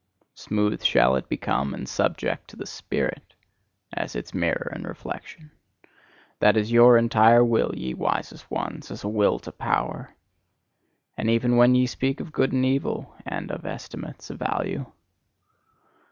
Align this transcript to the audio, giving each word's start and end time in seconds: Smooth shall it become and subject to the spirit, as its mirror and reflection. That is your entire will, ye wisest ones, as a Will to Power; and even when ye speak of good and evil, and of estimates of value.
Smooth 0.33 0.81
shall 0.83 1.15
it 1.15 1.29
become 1.29 1.75
and 1.75 1.87
subject 1.87 2.47
to 2.49 2.55
the 2.55 2.65
spirit, 2.65 3.35
as 3.93 4.15
its 4.15 4.33
mirror 4.33 4.71
and 4.73 4.83
reflection. 4.83 5.51
That 6.39 6.57
is 6.57 6.71
your 6.71 6.97
entire 6.97 7.45
will, 7.45 7.75
ye 7.75 7.93
wisest 7.93 8.49
ones, 8.49 8.89
as 8.89 9.03
a 9.03 9.07
Will 9.07 9.37
to 9.37 9.51
Power; 9.51 10.15
and 11.15 11.29
even 11.29 11.55
when 11.55 11.75
ye 11.75 11.85
speak 11.85 12.19
of 12.19 12.31
good 12.33 12.51
and 12.51 12.65
evil, 12.65 13.13
and 13.27 13.51
of 13.51 13.63
estimates 13.63 14.31
of 14.31 14.39
value. 14.39 14.87